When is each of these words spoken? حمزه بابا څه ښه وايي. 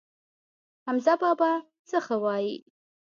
حمزه 0.85 1.13
بابا 1.21 1.51
څه 1.89 1.97
ښه 2.05 2.15
وايي. 2.23 2.55